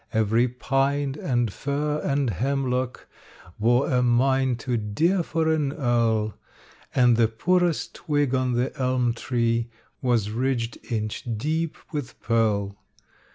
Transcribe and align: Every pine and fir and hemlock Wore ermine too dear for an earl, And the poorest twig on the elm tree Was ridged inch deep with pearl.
Every 0.13 0.47
pine 0.47 1.13
and 1.21 1.53
fir 1.53 2.01
and 2.03 2.31
hemlock 2.31 3.07
Wore 3.59 3.87
ermine 3.87 4.55
too 4.55 4.75
dear 4.75 5.21
for 5.21 5.47
an 5.47 5.73
earl, 5.73 6.39
And 6.95 7.17
the 7.17 7.27
poorest 7.27 7.93
twig 7.93 8.33
on 8.33 8.53
the 8.53 8.75
elm 8.81 9.13
tree 9.13 9.69
Was 10.01 10.31
ridged 10.31 10.79
inch 10.89 11.23
deep 11.37 11.77
with 11.93 12.19
pearl. 12.19 12.79